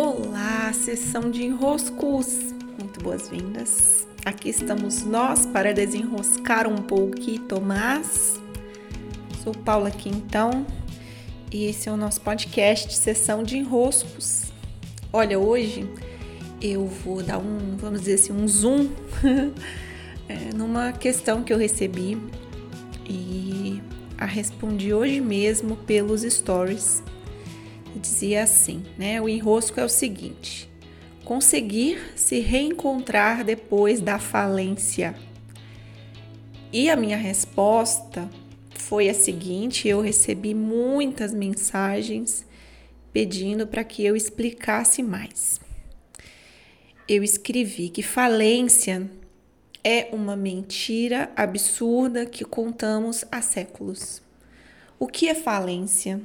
[0.00, 2.54] Olá, sessão de enroscos.
[2.78, 4.06] Muito boas-vindas.
[4.24, 8.40] Aqui estamos nós para desenroscar um pouquinho mais.
[9.42, 10.64] Sou Paula Quintão
[11.52, 14.52] e esse é o nosso podcast Sessão de Enroscos.
[15.12, 15.90] Olha, hoje
[16.62, 18.90] eu vou dar um, vamos dizer assim, um zoom
[20.28, 22.16] é, numa questão que eu recebi
[23.04, 23.82] e
[24.16, 27.02] a respondi hoje mesmo pelos stories
[27.96, 29.20] dizia assim, né?
[29.20, 30.68] O enrosco é o seguinte:
[31.24, 35.14] conseguir se reencontrar depois da falência.
[36.72, 38.28] E a minha resposta
[38.74, 42.46] foi a seguinte: eu recebi muitas mensagens
[43.12, 45.60] pedindo para que eu explicasse mais.
[47.08, 49.10] Eu escrevi que falência
[49.82, 54.20] é uma mentira absurda que contamos há séculos.
[54.98, 56.20] O que é falência?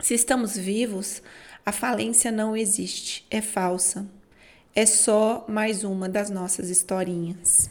[0.00, 1.22] Se estamos vivos,
[1.64, 4.06] a falência não existe, é falsa.
[4.74, 7.68] É só mais uma das nossas historinhas.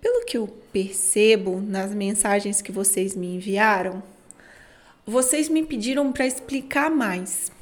[0.00, 4.02] Pelo que eu percebo nas mensagens que vocês me enviaram,
[5.06, 7.52] vocês me pediram para explicar mais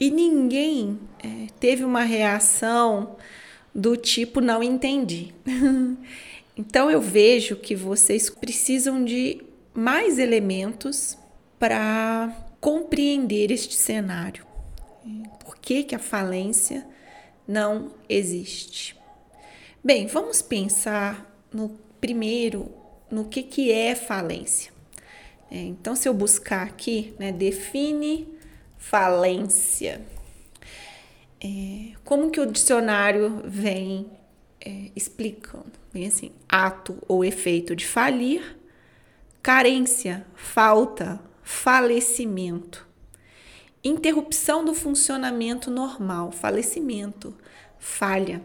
[0.00, 3.16] e ninguém é, teve uma reação
[3.74, 5.34] do tipo não entendi.
[6.56, 9.42] então eu vejo que vocês precisam de
[9.74, 11.18] mais elementos
[11.58, 14.44] para compreender este cenário.
[15.38, 16.84] Por que, que a falência
[17.46, 18.96] não existe?
[19.84, 22.68] Bem, vamos pensar no primeiro
[23.08, 24.72] no que, que é falência.
[25.48, 28.26] É, então, se eu buscar aqui, né, define
[28.76, 30.04] falência.
[31.40, 34.10] É, como que o dicionário vem
[34.60, 35.70] é, explicando?
[35.92, 38.58] Vem assim: ato ou efeito de falir,
[39.40, 42.84] carência, falta, falecimento.
[43.84, 47.32] Interrupção do funcionamento normal, falecimento,
[47.78, 48.42] falha.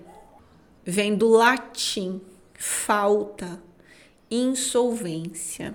[0.86, 2.22] Vem do latim,
[2.54, 3.60] falta,
[4.30, 5.74] insolvência.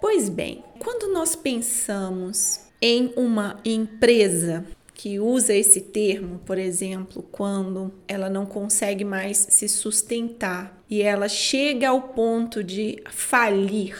[0.00, 7.94] Pois bem, quando nós pensamos em uma empresa que usa esse termo, por exemplo, quando
[8.08, 13.96] ela não consegue mais se sustentar e ela chega ao ponto de falir.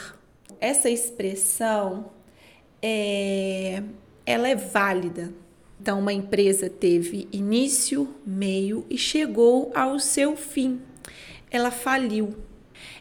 [0.60, 2.17] Essa expressão
[2.83, 3.83] é,
[4.25, 5.33] ela é válida.
[5.81, 10.81] Então, uma empresa teve início, meio e chegou ao seu fim.
[11.50, 12.37] Ela faliu.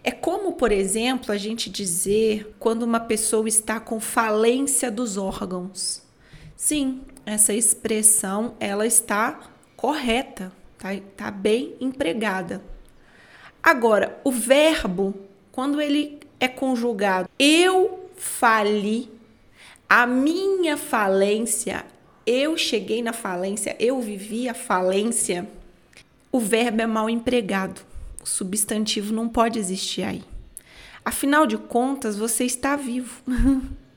[0.03, 6.01] É como, por exemplo, a gente dizer quando uma pessoa está com falência dos órgãos.
[6.55, 12.63] Sim, essa expressão ela está correta, tá, tá bem empregada.
[13.61, 15.13] Agora, o verbo,
[15.51, 19.11] quando ele é conjugado, eu fali,
[19.89, 21.85] a minha falência,
[22.25, 25.47] eu cheguei na falência, eu vivi a falência.
[26.31, 27.81] O verbo é mal empregado.
[28.21, 30.23] O substantivo não pode existir aí.
[31.05, 33.21] Afinal de contas, você está vivo.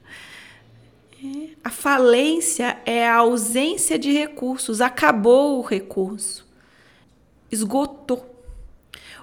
[1.22, 6.48] É, a falência é a ausência de recursos, acabou o recurso,
[7.52, 8.34] esgotou.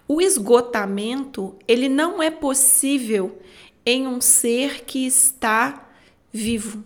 [0.07, 3.41] O esgotamento, ele não é possível
[3.83, 5.86] em um ser que está
[6.37, 6.83] vivo.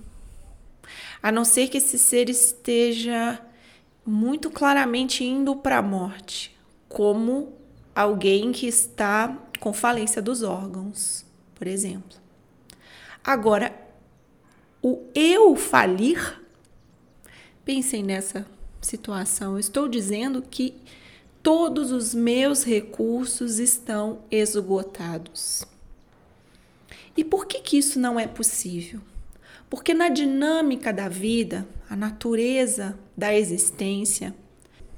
[1.21, 3.39] A não ser que esse ser esteja
[4.05, 6.57] muito claramente indo para a morte,
[6.89, 7.53] como
[7.93, 11.23] alguém que está com falência dos órgãos,
[11.53, 12.17] por exemplo.
[13.23, 13.71] Agora,
[14.81, 16.41] o eu falir,
[17.63, 18.47] pensem nessa
[18.81, 19.53] situação.
[19.53, 20.73] Eu estou dizendo que
[21.43, 25.63] todos os meus recursos estão esgotados.
[27.15, 29.01] E por que, que isso não é possível?
[29.71, 34.35] Porque na dinâmica da vida, a natureza da existência,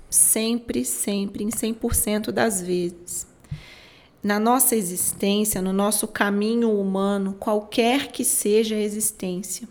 [0.10, 3.28] sempre, sempre, em 100% das vezes,
[4.24, 9.68] na nossa existência, no nosso caminho humano, qualquer que seja a existência,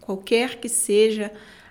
[0.00, 1.30] qualquer que seja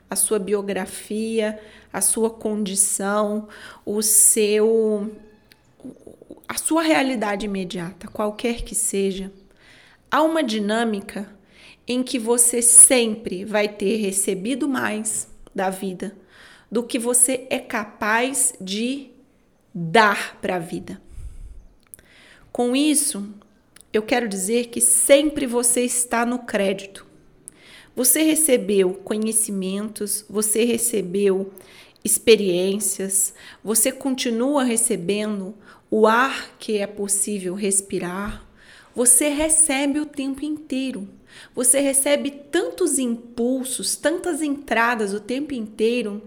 [0.09, 3.49] a sua biografia, a sua condição,
[3.85, 5.11] o seu
[6.47, 9.33] a sua realidade imediata, qualquer que seja,
[10.09, 11.29] há uma dinâmica
[11.87, 16.15] em que você sempre vai ter recebido mais da vida
[16.73, 19.11] do que você é capaz de
[19.71, 20.99] dar para a vida.
[22.51, 23.31] Com isso,
[23.93, 27.05] eu quero dizer que sempre você está no crédito.
[27.95, 31.53] Você recebeu conhecimentos, você recebeu
[32.03, 35.53] experiências, você continua recebendo
[35.91, 38.43] o ar que é possível respirar,
[38.95, 41.09] você recebe o tempo inteiro.
[41.55, 46.21] Você recebe tantos impulsos, tantas entradas o tempo inteiro,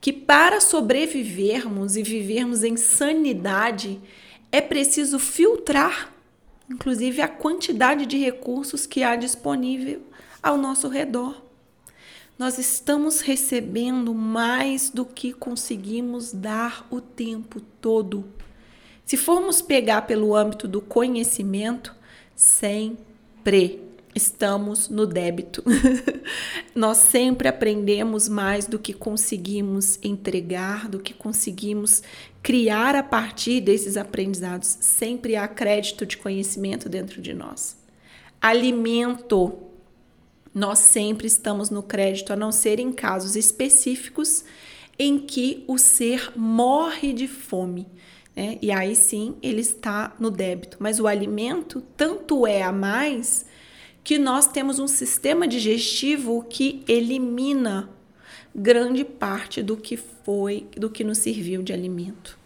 [0.00, 4.00] que para sobrevivermos e vivermos em sanidade,
[4.52, 6.14] é preciso filtrar,
[6.70, 10.02] inclusive, a quantidade de recursos que há disponível
[10.42, 11.42] ao nosso redor.
[12.38, 18.24] Nós estamos recebendo mais do que conseguimos dar o tempo todo.
[19.04, 21.94] Se formos pegar pelo âmbito do conhecimento,
[22.34, 23.82] sempre
[24.14, 25.62] estamos no débito.
[26.74, 32.02] Nós sempre aprendemos mais do que conseguimos entregar, do que conseguimos
[32.42, 34.78] criar a partir desses aprendizados.
[34.80, 37.76] Sempre há crédito de conhecimento dentro de nós.
[38.40, 39.58] Alimento.
[40.54, 44.44] Nós sempre estamos no crédito, a não ser em casos específicos
[44.96, 47.88] em que o ser morre de fome.
[48.34, 48.58] Né?
[48.60, 50.76] E aí sim ele está no débito.
[50.80, 53.44] Mas o alimento tanto é a mais
[54.02, 57.88] que nós temos um sistema digestivo que elimina
[58.54, 62.38] grande parte do que foi, do que nos serviu de alimento.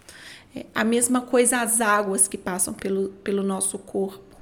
[0.54, 4.36] É, a mesma coisa as águas que passam pelo, pelo nosso corpo.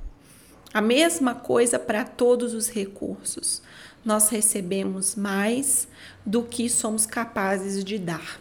[0.73, 3.63] A mesma coisa para todos os recursos.
[4.05, 5.89] Nós recebemos mais
[6.25, 8.41] do que somos capazes de dar.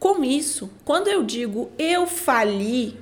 [0.00, 2.98] Com isso, quando eu digo eu fali,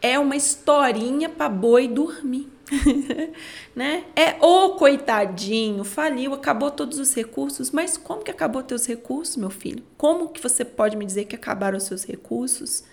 [0.00, 2.52] é uma historinha para boi dormir.
[3.74, 4.04] né?
[4.14, 7.70] É o coitadinho, faliu, acabou todos os recursos.
[7.70, 9.82] Mas como que acabou teus recursos, meu filho?
[9.96, 12.84] Como que você pode me dizer que acabaram os seus recursos?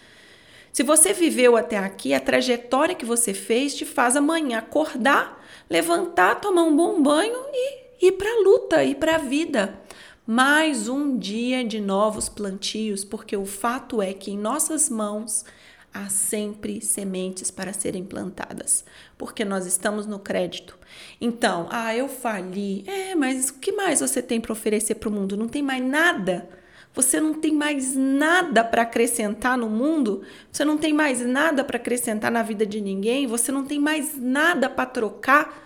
[0.71, 6.35] Se você viveu até aqui, a trajetória que você fez te faz amanhã acordar, levantar,
[6.35, 9.84] tomar um bom banho e ir para a luta, ir para a vida.
[10.27, 15.45] Mais um dia de novos plantios, porque o fato é que em nossas mãos
[15.93, 18.83] há sempre sementes para serem plantadas,
[19.19, 20.75] porque nós estamos no crédito.
[21.21, 22.83] Então, ah, eu fali.
[22.87, 25.37] É, mas o que mais você tem para oferecer para o mundo?
[25.37, 26.49] Não tem mais nada.
[26.95, 31.77] Você não tem mais nada para acrescentar no mundo, você não tem mais nada para
[31.77, 35.63] acrescentar na vida de ninguém, você não tem mais nada para trocar.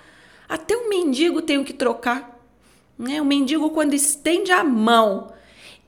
[0.50, 2.38] Até o mendigo tem o que trocar.
[3.00, 3.22] Né?
[3.22, 5.31] O mendigo, quando estende a mão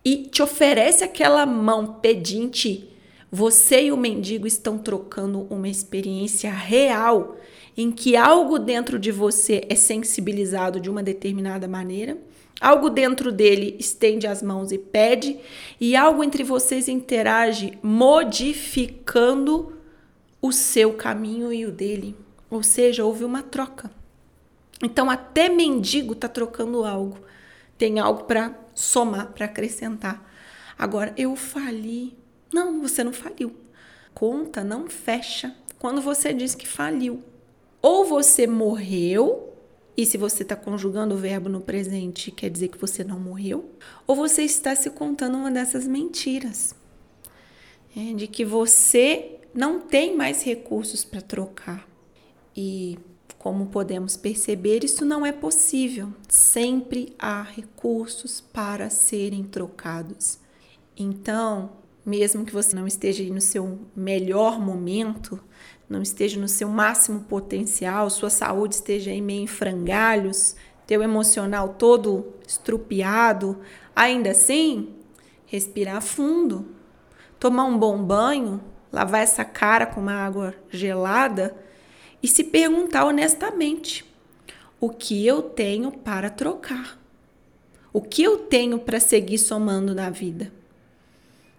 [0.04, 2.90] e te oferece aquela mão pedinte,
[3.30, 7.36] você e o mendigo estão trocando uma experiência real
[7.78, 12.18] em que algo dentro de você é sensibilizado de uma determinada maneira,
[12.60, 15.38] algo dentro dele estende as mãos e pede,
[15.80, 19.74] e algo entre vocês interage modificando
[20.42, 22.16] o seu caminho e o dele.
[22.50, 24.01] Ou seja, houve uma troca.
[24.84, 27.20] Então, até mendigo está trocando algo.
[27.78, 30.28] Tem algo para somar, para acrescentar.
[30.78, 32.18] Agora, eu fali,
[32.54, 33.56] não, você não faliu.
[34.14, 37.24] Conta não fecha quando você diz que faliu.
[37.82, 39.54] Ou você morreu,
[39.98, 43.72] e se você está conjugando o verbo no presente, quer dizer que você não morreu,
[44.06, 46.76] ou você está se contando uma dessas mentiras.
[47.96, 51.88] É, de que você não tem mais recursos para trocar.
[52.56, 52.98] E
[53.42, 56.14] como podemos perceber, isso não é possível.
[56.30, 60.38] Sempre há recursos para serem trocados.
[60.96, 61.72] Então,
[62.06, 65.40] mesmo que você não esteja no seu melhor momento,
[65.90, 70.56] não esteja no seu máximo potencial, sua saúde esteja aí meio em frangalhos,
[70.86, 73.58] teu emocional todo estrupiado,
[73.96, 74.94] ainda assim,
[75.48, 76.76] respirar fundo,
[77.40, 78.62] tomar um bom banho,
[78.94, 81.56] lavar essa cara com uma água gelada
[82.22, 84.06] e se perguntar honestamente:
[84.80, 87.00] o que eu tenho para trocar?
[87.94, 90.52] O que eu tenho para seguir somando na vida?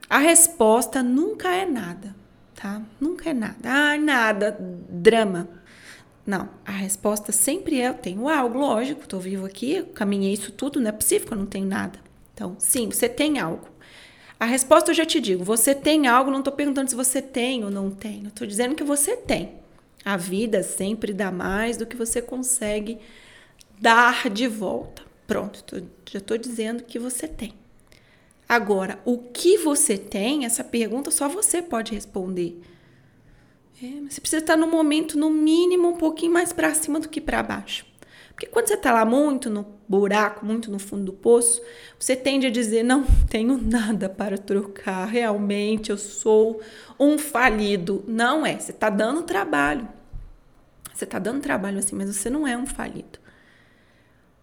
[0.08, 2.14] A resposta nunca é nada,
[2.54, 2.82] tá?
[3.00, 3.56] Nunca é nada.
[3.64, 4.56] Ah, nada,
[4.88, 5.48] drama.
[6.26, 10.80] Não, a resposta sempre é: eu tenho algo, lógico, estou vivo aqui, caminhei isso tudo,
[10.80, 11.98] não é possível que eu não tenho nada.
[12.34, 13.68] Então, sim, você tem algo.
[14.38, 17.64] A resposta eu já te digo: você tem algo, não estou perguntando se você tem
[17.64, 19.61] ou não tem, estou dizendo que você tem.
[20.04, 22.98] A vida sempre dá mais do que você consegue
[23.80, 25.02] dar de volta.
[25.26, 25.76] Pronto, tô,
[26.10, 27.54] já estou dizendo que você tem.
[28.48, 32.60] Agora, o que você tem, essa pergunta só você pode responder.
[33.82, 37.20] É, você precisa estar no momento, no mínimo, um pouquinho mais para cima do que
[37.20, 37.86] para baixo.
[38.34, 41.62] Porque quando você está lá muito no buraco, muito no fundo do poço,
[41.98, 46.60] você tende a dizer: não tenho nada para trocar, realmente eu sou
[46.98, 48.04] um falido.
[48.06, 49.88] Não é, você está dando trabalho.
[50.92, 53.18] Você está dando trabalho assim, mas você não é um falido.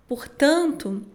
[0.08, 1.06] Portanto,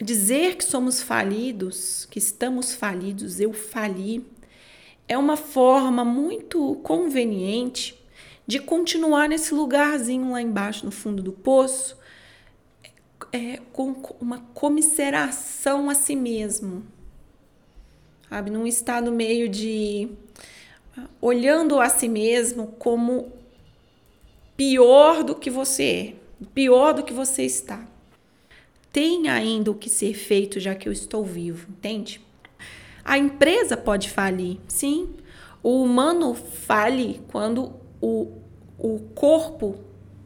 [0.00, 4.24] Dizer que somos falidos, que estamos falidos, eu fali,
[5.08, 8.00] é uma forma muito conveniente
[8.46, 11.98] de continuar nesse lugarzinho lá embaixo no fundo do poço,
[13.32, 16.84] é, com uma comisseração a si mesmo,
[18.28, 18.50] sabe?
[18.50, 20.08] Num estado meio de
[21.20, 23.32] olhando a si mesmo como
[24.56, 27.86] pior do que você é, pior do que você está.
[28.92, 32.20] Tem ainda o que ser feito já que eu estou vivo, entende?
[33.04, 35.14] A empresa pode falir, sim.
[35.62, 38.32] O humano fale quando o,
[38.78, 39.78] o corpo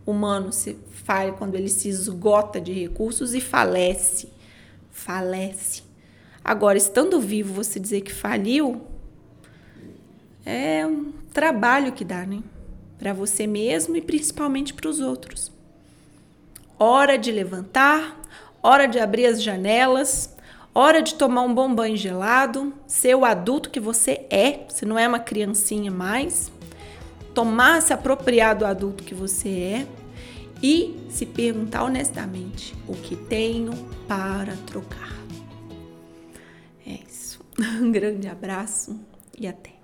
[0.06, 4.28] humano se falha, quando ele se esgota de recursos e falece.
[4.90, 5.82] Falece.
[6.44, 8.82] Agora, estando vivo, você dizer que faliu
[10.44, 12.42] é um trabalho que dá, né?
[12.98, 15.50] Para você mesmo e principalmente para os outros.
[16.78, 18.20] Hora de levantar,
[18.62, 20.34] hora de abrir as janelas,
[20.74, 24.98] hora de tomar um bom banho gelado, ser o adulto que você é, você não
[24.98, 26.51] é uma criancinha mais,
[27.34, 29.86] tomar se apropriar do adulto que você é
[30.62, 33.72] e se perguntar honestamente o que tenho
[34.06, 35.12] para trocar.
[36.86, 37.40] É isso.
[37.80, 38.98] Um grande abraço
[39.38, 39.81] e até.